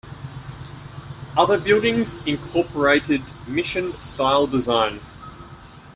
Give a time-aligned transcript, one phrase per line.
[1.37, 4.99] Other buildings incorporated Mission style design.